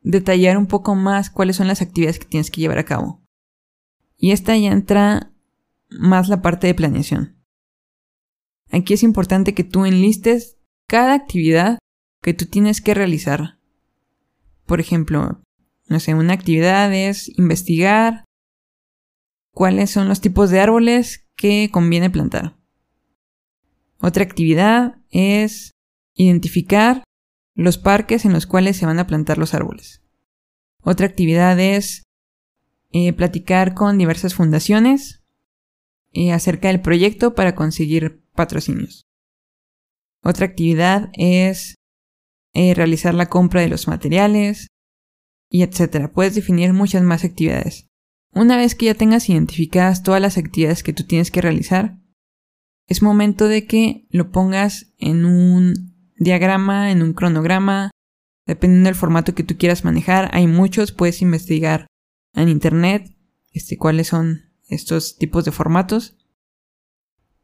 [0.02, 3.20] detallar un poco más cuáles son las actividades que tienes que llevar a cabo.
[4.16, 5.32] Y esta ya entra
[5.90, 7.35] más la parte de planeación.
[8.70, 11.78] Aquí es importante que tú enlistes cada actividad
[12.22, 13.58] que tú tienes que realizar.
[14.66, 15.40] Por ejemplo,
[15.88, 18.24] no sé, una actividad es investigar
[19.52, 22.56] cuáles son los tipos de árboles que conviene plantar.
[24.00, 25.70] Otra actividad es
[26.14, 27.04] identificar
[27.54, 30.02] los parques en los cuales se van a plantar los árboles.
[30.82, 32.02] Otra actividad es
[32.92, 35.24] eh, platicar con diversas fundaciones
[36.32, 39.04] acerca del proyecto para conseguir patrocinios.
[40.22, 41.76] Otra actividad es
[42.54, 44.68] eh, realizar la compra de los materiales
[45.50, 46.12] y etcétera.
[46.12, 47.86] Puedes definir muchas más actividades.
[48.32, 51.98] Una vez que ya tengas identificadas todas las actividades que tú tienes que realizar,
[52.88, 57.90] es momento de que lo pongas en un diagrama, en un cronograma,
[58.46, 60.30] dependiendo del formato que tú quieras manejar.
[60.32, 61.86] Hay muchos, puedes investigar
[62.34, 63.16] en internet
[63.52, 66.16] este, cuáles son estos tipos de formatos.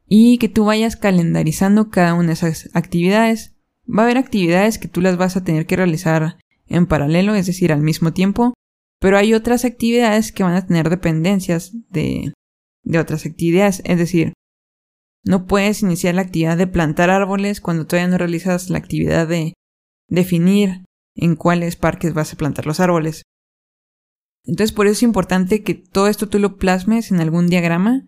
[0.07, 3.55] Y que tú vayas calendarizando cada una de esas actividades.
[3.87, 7.45] Va a haber actividades que tú las vas a tener que realizar en paralelo, es
[7.45, 8.53] decir, al mismo tiempo.
[8.99, 12.33] Pero hay otras actividades que van a tener dependencias de,
[12.83, 13.81] de otras actividades.
[13.85, 14.33] Es decir,
[15.25, 19.53] no puedes iniciar la actividad de plantar árboles cuando todavía no realizas la actividad de
[20.09, 23.23] definir en cuáles parques vas a plantar los árboles.
[24.45, 28.07] Entonces por eso es importante que todo esto tú lo plasmes en algún diagrama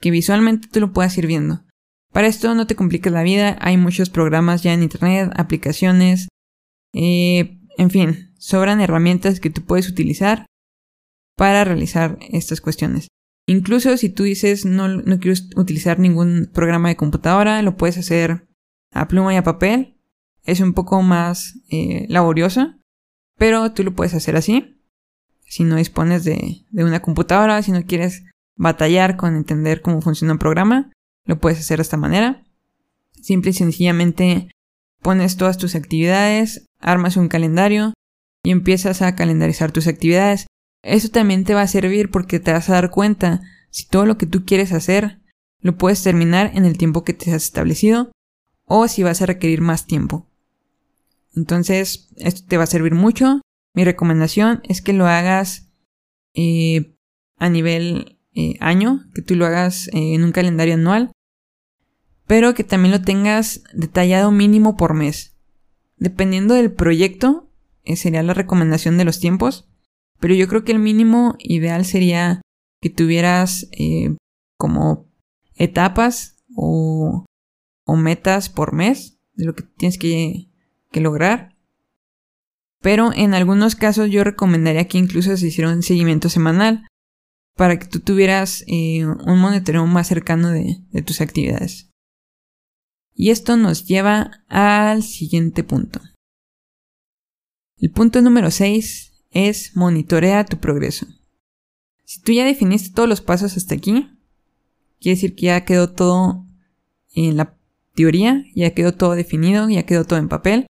[0.00, 1.64] que visualmente tú lo puedas ir viendo.
[2.12, 6.28] Para esto no te compliques la vida, hay muchos programas ya en internet, aplicaciones,
[6.92, 10.46] eh, en fin, sobran herramientas que tú puedes utilizar
[11.36, 13.08] para realizar estas cuestiones.
[13.46, 18.46] Incluso si tú dices no, no quiero utilizar ningún programa de computadora, lo puedes hacer
[18.92, 19.96] a pluma y a papel.
[20.44, 22.74] Es un poco más eh, laborioso,
[23.38, 24.81] pero tú lo puedes hacer así.
[25.52, 28.22] Si no dispones de, una computadora, si no quieres
[28.56, 30.90] batallar con entender cómo funciona un programa,
[31.26, 32.42] lo puedes hacer de esta manera.
[33.20, 34.48] Simple y sencillamente
[35.02, 37.92] pones todas tus actividades, armas un calendario
[38.42, 40.46] y empiezas a calendarizar tus actividades.
[40.82, 44.16] Eso también te va a servir porque te vas a dar cuenta si todo lo
[44.16, 45.20] que tú quieres hacer
[45.60, 48.10] lo puedes terminar en el tiempo que te has establecido
[48.64, 50.26] o si vas a requerir más tiempo.
[51.36, 53.42] Entonces, esto te va a servir mucho.
[53.74, 55.70] Mi recomendación es que lo hagas
[56.34, 56.96] eh,
[57.36, 61.12] a nivel eh, año, que tú lo hagas eh, en un calendario anual,
[62.26, 65.36] pero que también lo tengas detallado mínimo por mes.
[65.96, 67.50] Dependiendo del proyecto,
[67.96, 69.68] sería la recomendación de los tiempos,
[70.20, 72.42] pero yo creo que el mínimo ideal sería
[72.80, 73.68] que tuvieras
[74.56, 75.08] como
[75.54, 77.26] etapas o,
[77.84, 80.52] o metas por mes de lo que tienes que
[80.92, 81.51] que lograr.
[82.82, 86.86] Pero en algunos casos yo recomendaría que incluso se hiciera un seguimiento semanal
[87.56, 91.90] para que tú tuvieras eh, un monitoreo más cercano de, de tus actividades.
[93.14, 96.00] Y esto nos lleva al siguiente punto.
[97.78, 101.06] El punto número 6 es monitorea tu progreso.
[102.04, 104.08] Si tú ya definiste todos los pasos hasta aquí,
[105.00, 106.46] quiere decir que ya quedó todo
[107.14, 107.56] en la
[107.94, 110.66] teoría, ya quedó todo definido, ya quedó todo en papel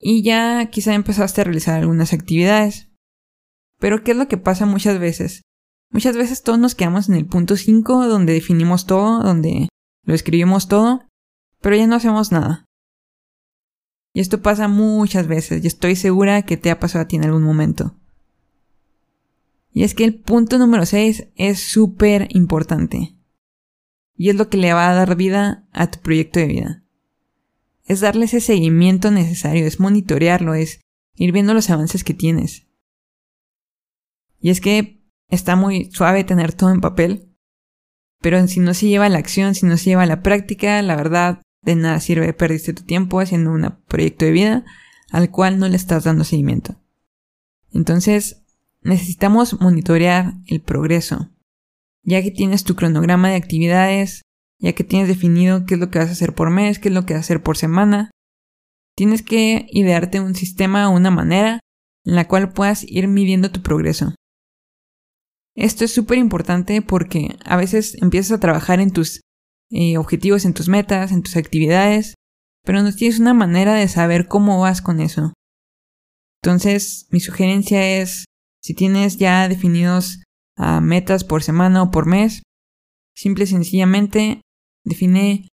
[0.00, 2.88] y ya quizá empezaste a realizar algunas actividades.
[3.78, 5.42] Pero ¿qué es lo que pasa muchas veces?
[5.90, 9.68] Muchas veces todos nos quedamos en el punto 5 donde definimos todo, donde
[10.04, 11.04] lo escribimos todo,
[11.60, 12.64] pero ya no hacemos nada.
[14.14, 17.24] Y esto pasa muchas veces y estoy segura que te ha pasado a ti en
[17.24, 17.96] algún momento.
[19.72, 23.16] Y es que el punto número 6 es súper importante.
[24.16, 26.79] Y es lo que le va a dar vida a tu proyecto de vida
[27.90, 30.80] es darle ese seguimiento necesario, es monitorearlo, es
[31.16, 32.68] ir viendo los avances que tienes.
[34.38, 37.34] Y es que está muy suave tener todo en papel,
[38.20, 40.80] pero si no se lleva a la acción, si no se lleva a la práctica,
[40.82, 44.64] la verdad, de nada sirve, perdiste tu tiempo haciendo un proyecto de vida
[45.10, 46.76] al cual no le estás dando seguimiento.
[47.72, 48.44] Entonces,
[48.82, 51.28] necesitamos monitorear el progreso.
[52.04, 54.22] Ya que tienes tu cronograma de actividades,
[54.60, 56.94] ya que tienes definido qué es lo que vas a hacer por mes, qué es
[56.94, 58.10] lo que vas a hacer por semana.
[58.96, 61.60] Tienes que idearte un sistema o una manera
[62.04, 64.14] en la cual puedas ir midiendo tu progreso.
[65.56, 69.20] Esto es súper importante porque a veces empiezas a trabajar en tus
[69.70, 72.14] eh, objetivos, en tus metas, en tus actividades,
[72.64, 75.32] pero no tienes una manera de saber cómo vas con eso.
[76.42, 78.24] Entonces, mi sugerencia es,
[78.62, 80.22] si tienes ya definidos
[80.56, 82.42] ah, metas por semana o por mes,
[83.14, 84.40] simple y sencillamente
[84.84, 85.48] define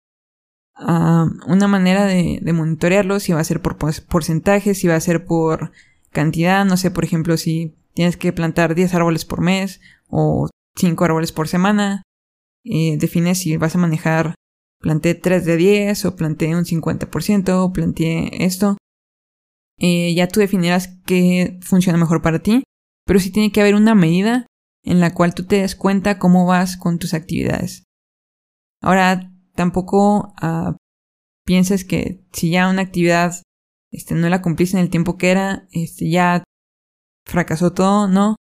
[0.75, 5.25] ah, una manera de, monitorearlo, si va a ser por porcentajes, si va a ser
[5.25, 5.73] por
[6.11, 11.05] cantidad, no sé, por ejemplo, si tienes que plantar 10 árboles por mes o 5
[11.05, 12.03] árboles por semana,
[12.65, 14.35] eh, define si vas a manejar
[14.81, 18.77] planté 3 de 10 o planté un 50% o planteé esto.
[19.79, 22.65] Eh, ya tú definirás qué funciona mejor para ti,
[23.05, 24.47] pero sí tiene que haber una medida
[24.85, 27.86] en la cual tú te des cuenta cómo vas con tus actividades.
[28.87, 30.77] Ahora, tampoco uh,
[31.45, 33.43] pienses que si ya una actividad
[33.91, 36.45] este, no la cumpliste en el tiempo que era, este, ya
[37.27, 38.37] fracasó todo, no.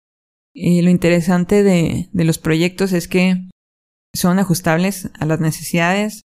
[0.52, 3.36] lo interesante de, de los proyectos es que
[4.12, 6.22] son ajustables a las necesidades.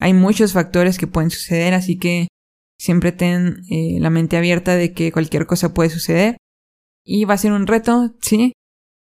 [0.00, 2.26] Hay muchos factores que pueden suceder, así que
[2.76, 6.38] siempre ten eh, la mente abierta de que cualquier cosa puede suceder.
[7.06, 8.52] Y va a ser un reto, sí,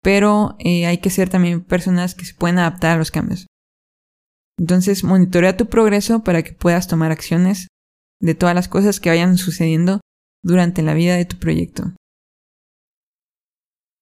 [0.02, 3.46] pero eh, hay que ser también personas que se pueden adaptar a los cambios.
[4.58, 7.68] Entonces, monitorea tu progreso para que puedas tomar acciones
[8.20, 10.00] de todas las cosas que vayan sucediendo
[10.42, 11.94] durante la vida de tu proyecto.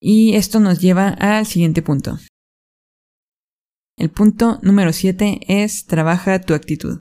[0.00, 2.18] Y esto nos lleva al siguiente punto.
[3.96, 6.98] El punto número 7 es trabaja tu actitud.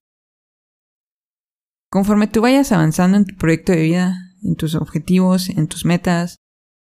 [1.92, 6.38] Conforme tú vayas avanzando en tu proyecto de vida, en tus objetivos, en tus metas,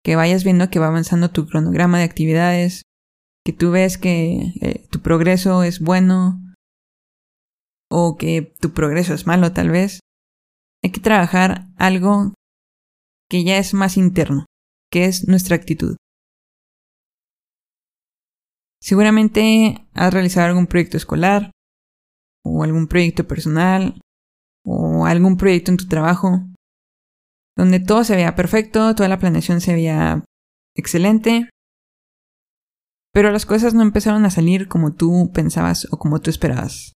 [0.04, 2.84] que vayas viendo que va avanzando tu cronograma de actividades,
[3.44, 6.40] que tú ves que eh, tu progreso es bueno,
[7.98, 10.02] o que tu progreso es malo tal vez,
[10.84, 12.34] hay que trabajar algo
[13.30, 14.46] que ya es más interno,
[14.92, 15.96] que es nuestra actitud.
[18.82, 21.52] Seguramente has realizado algún proyecto escolar,
[22.44, 24.02] o algún proyecto personal,
[24.66, 26.42] o algún proyecto en tu trabajo,
[27.58, 30.26] donde todo se veía perfecto, toda la planeación se veía
[30.76, 31.50] excelente,
[33.14, 36.95] pero las cosas no empezaron a salir como tú pensabas o como tú esperabas.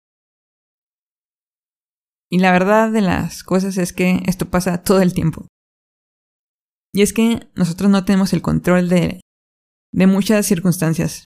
[2.29, 5.47] Y la verdad de las cosas es que esto pasa todo el tiempo.
[6.93, 9.21] Y es que nosotros no tenemos el control de,
[9.93, 11.25] de muchas circunstancias.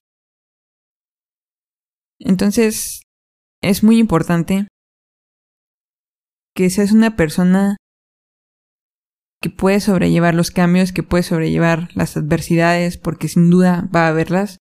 [2.19, 3.03] Entonces,
[3.61, 4.67] es muy importante
[6.55, 7.77] que seas una persona
[9.41, 14.09] que puede sobrellevar los cambios, que puede sobrellevar las adversidades, porque sin duda va a
[14.09, 14.57] haberlas.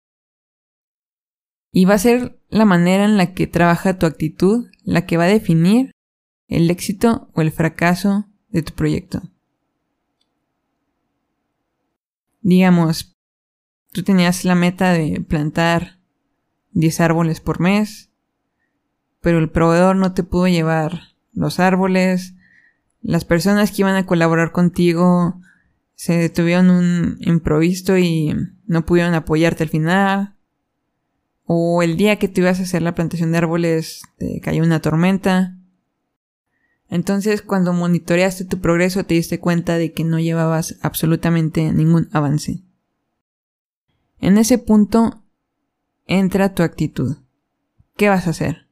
[1.73, 5.25] Y va a ser la manera en la que trabaja tu actitud la que va
[5.25, 5.91] a definir
[6.49, 9.21] el éxito o el fracaso de tu proyecto.
[12.41, 13.15] Digamos,
[13.93, 15.99] tú tenías la meta de plantar
[16.71, 18.09] 10 árboles por mes,
[19.21, 22.33] pero el proveedor no te pudo llevar los árboles,
[23.01, 25.39] las personas que iban a colaborar contigo
[25.95, 28.35] se detuvieron un improviso y
[28.65, 30.35] no pudieron apoyarte al final.
[31.43, 34.81] O el día que te ibas a hacer la plantación de árboles te cayó una
[34.81, 35.58] tormenta.
[36.89, 42.63] Entonces cuando monitoreaste tu progreso te diste cuenta de que no llevabas absolutamente ningún avance.
[44.19, 45.23] En ese punto
[46.07, 47.17] entra tu actitud.
[47.95, 48.67] ¿Qué vas a hacer?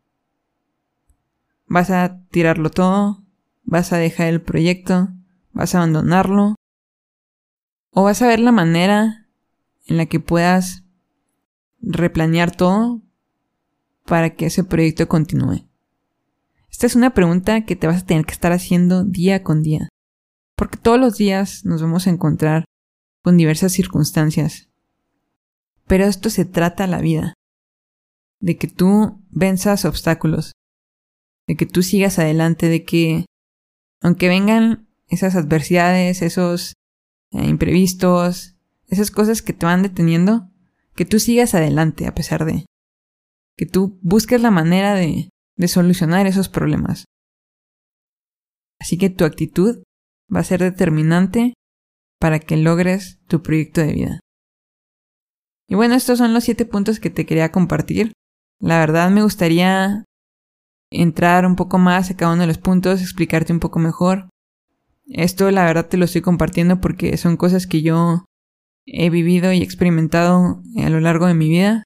[1.68, 3.24] ¿Vas a tirarlo todo?
[3.63, 5.09] ¿Vas a dejar el proyecto?
[5.51, 6.55] ¿Vas a abandonarlo?
[7.91, 9.28] ¿O vas a ver la manera
[9.86, 10.84] en la que puedas
[11.82, 13.01] replanear todo
[14.05, 15.66] para que ese proyecto continúe?
[16.78, 19.89] Esta es una pregunta que te vas a tener que estar haciendo día con día,
[20.55, 22.65] porque todos los días nos vamos a encontrar
[23.23, 24.69] con diversas circunstancias.
[25.88, 27.34] Pero esto se trata la vida,
[28.39, 30.51] de que tú venzas obstáculos,
[31.47, 33.25] de que tú sigas adelante, de que
[33.99, 36.73] aunque vengan esas adversidades, esos
[37.32, 38.55] eh, imprevistos,
[38.88, 40.51] esas cosas que te van deteniendo,
[40.93, 42.67] que tú sigas adelante a pesar de.
[43.57, 47.05] Que tú busques la manera de, de solucionar esos problemas.
[48.80, 49.84] Así que tu actitud
[50.34, 51.53] va a ser determinante
[52.20, 54.20] para que logres tu proyecto de vida.
[55.68, 58.14] Y bueno, estos son los siete puntos que te quería compartir.
[58.60, 60.05] La verdad me gustaría
[60.91, 64.30] entrar un poco más a cada uno de los puntos, explicarte un poco mejor.
[65.08, 68.26] Esto la verdad te lo estoy compartiendo porque son cosas que yo
[68.86, 71.84] he vivido y experimentado a lo largo de mi vida.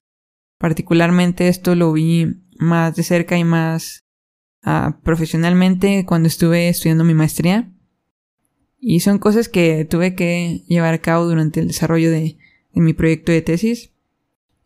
[0.58, 2.26] Particularmente esto lo vi
[2.62, 4.04] más de cerca y más
[4.64, 7.70] uh, profesionalmente cuando estuve estudiando mi maestría.
[8.78, 12.38] Y son cosas que tuve que llevar a cabo durante el desarrollo de,
[12.74, 13.92] mi proyecto de tesis.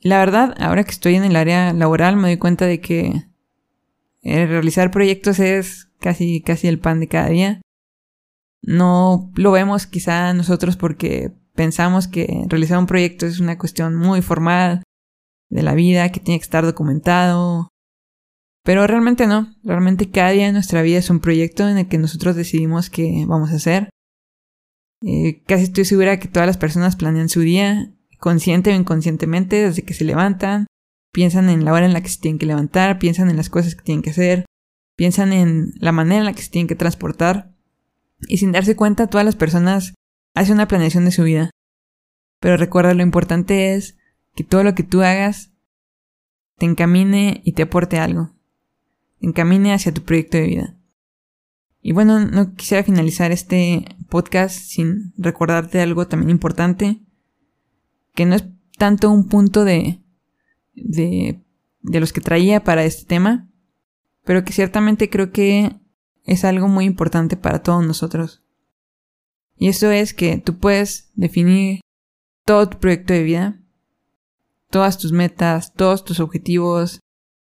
[0.01, 3.25] La verdad, ahora que estoy en el área laboral me doy cuenta de que
[4.23, 7.61] realizar proyectos es casi, casi el pan de cada día.
[8.63, 14.23] No lo vemos quizá nosotros porque pensamos que realizar un proyecto es una cuestión muy
[14.23, 14.83] formal
[15.49, 17.69] de la vida, que tiene que estar documentado.
[18.67, 21.99] Pero realmente no, realmente cada día de nuestra vida es un proyecto en el que
[21.99, 23.91] nosotros decidimos qué vamos a hacer.
[25.03, 29.83] Eh, casi estoy segura que todas las personas planean su día, consciente o inconscientemente, desde
[29.83, 30.67] que se levantan,
[31.13, 33.77] piensan en la hora en la que se tienen que levantar, piensan en las cosas
[33.77, 34.47] que tienen que hacer,
[34.97, 37.55] piensan en la manera en la que se tienen que transportar.
[38.27, 39.95] Y sin darse cuenta, todas las personas
[40.35, 41.51] hacen una planeación de su vida.
[42.41, 43.97] Pero recuerda, lo importante es
[44.35, 45.53] que todo lo que tú hagas
[46.59, 48.36] te encamine y te aporte algo.
[49.21, 50.77] Encamine hacia tu proyecto de vida.
[51.81, 57.01] Y bueno, no quisiera finalizar este podcast sin recordarte algo también importante,
[58.15, 58.45] que no es
[58.77, 60.01] tanto un punto de
[60.77, 61.43] de,
[61.81, 63.49] de los que traía para este tema,
[64.25, 65.75] pero que ciertamente creo que
[66.25, 68.43] es algo muy importante para todos nosotros.
[69.57, 71.81] Y eso es que tú puedes definir
[72.45, 73.61] todo tu proyecto de vida,
[74.71, 77.01] todas tus metas, todos tus objetivos,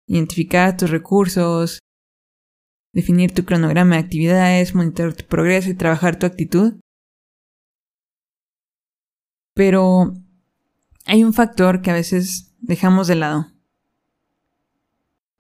[0.07, 1.79] identificar tus recursos,
[2.93, 6.75] definir tu cronograma de actividades, monitorear tu progreso y trabajar tu actitud.
[9.55, 10.15] Pero
[11.07, 13.53] hay un factor que a veces dejamos de lado.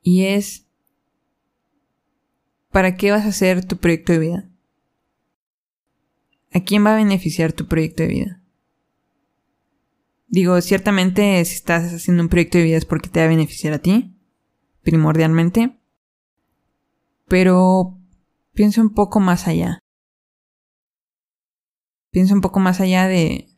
[0.03, 0.67] Y es,
[2.71, 4.49] ¿para qué vas a hacer tu proyecto de vida?
[6.53, 8.43] ¿A quién va a beneficiar tu proyecto de vida?
[10.27, 13.75] Digo, ciertamente si estás haciendo un proyecto de vida es porque te va a beneficiar
[13.75, 14.12] a ti,
[14.83, 15.78] primordialmente,
[17.28, 17.99] pero
[18.53, 19.78] piensa un poco más allá.
[22.11, 23.53] Piensa un poco más allá de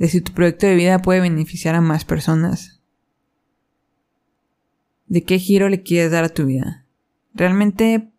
[0.00, 2.80] de si tu proyecto de vida puede beneficiar a más personas.
[5.06, 6.86] ¿De qué giro le quieres dar a tu vida?
[7.34, 8.10] Realmente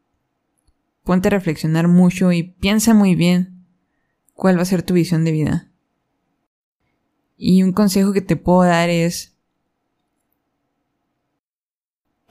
[1.03, 3.66] ponte a reflexionar mucho y piensa muy bien
[4.36, 5.72] cuál va a ser tu visión de vida.
[7.36, 9.36] Y un consejo que te puedo dar es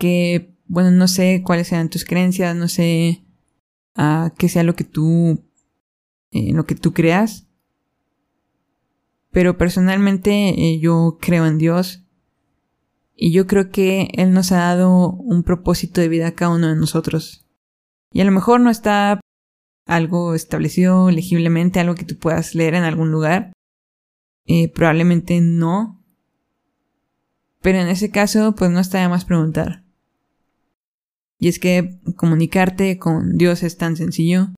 [0.00, 3.22] que, bueno, no sé cuáles sean tus creencias, no sé
[3.96, 5.44] uh, qué sea lo que tú,
[6.32, 7.46] eh, lo que tú creas,
[9.30, 12.04] pero personalmente eh, yo creo en Dios
[13.14, 16.68] y yo creo que Él nos ha dado un propósito de vida a cada uno
[16.68, 17.46] de nosotros.
[18.12, 19.20] Y a lo mejor no está
[19.86, 23.52] algo establecido legiblemente, algo que tú puedas leer en algún lugar.
[24.46, 26.02] Eh, probablemente no.
[27.60, 29.84] Pero en ese caso, pues no está de más preguntar.
[31.40, 34.48] Y es que comunicarte con Dios es tan sencillo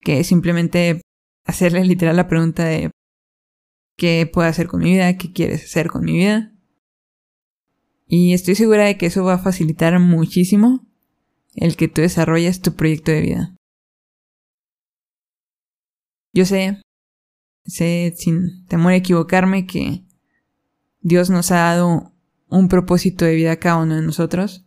[0.00, 1.00] que simplemente
[1.46, 2.90] hacerle literal la pregunta de
[3.96, 5.16] ¿qué puedo hacer con mi vida?
[5.16, 6.52] ¿Qué quieres hacer con mi vida?
[8.06, 10.84] Y estoy segura de que eso va a facilitar muchísimo
[11.54, 13.56] el que tú desarrolles tu proyecto de vida.
[16.32, 16.82] Yo sé,
[17.64, 20.04] sé sin temor a equivocarme que
[21.00, 22.12] Dios nos ha dado
[22.48, 24.66] un propósito de vida a cada uno de nosotros.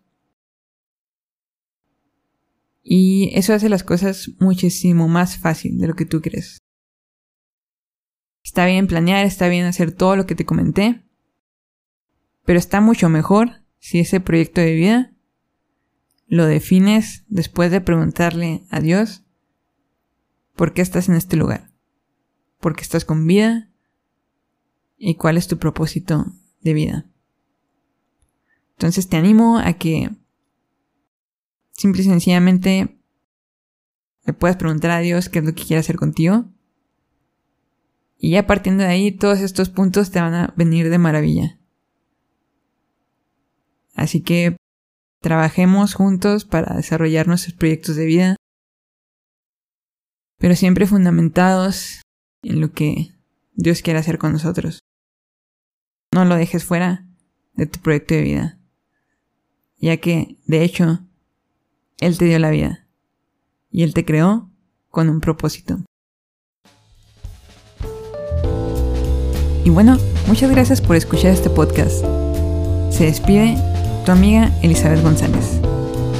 [2.90, 6.60] Y eso hace las cosas muchísimo más fácil de lo que tú crees.
[8.42, 11.04] Está bien planear, está bien hacer todo lo que te comenté,
[12.46, 15.14] pero está mucho mejor si ese proyecto de vida
[16.28, 19.26] lo defines después de preguntarle a Dios
[20.56, 21.70] por qué estás en este lugar,
[22.62, 23.70] por qué estás con vida
[24.98, 26.26] y cuál es tu propósito
[26.62, 27.06] de vida.
[28.78, 30.10] Entonces te animo a que
[31.78, 32.99] simple y sencillamente
[34.25, 36.45] le puedas preguntar a Dios qué es lo que quiere hacer contigo.
[38.17, 41.59] Y ya partiendo de ahí, todos estos puntos te van a venir de maravilla.
[43.93, 44.57] Así que
[45.21, 48.36] trabajemos juntos para desarrollar nuestros proyectos de vida,
[50.38, 52.01] pero siempre fundamentados
[52.43, 53.11] en lo que
[53.53, 54.80] Dios quiere hacer con nosotros.
[56.13, 57.07] No lo dejes fuera
[57.53, 58.59] de tu proyecto de vida,
[59.78, 61.07] ya que, de hecho,
[62.00, 62.86] Él te dio la vida
[63.72, 64.50] y Él te creó
[64.89, 65.80] con un propósito.
[69.64, 72.06] Y bueno, muchas gracias por escuchar este podcast.
[72.89, 73.58] Se despide
[74.06, 75.60] tu amiga Elizabeth González.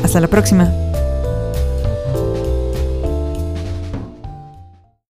[0.03, 0.86] Hasta la próxima.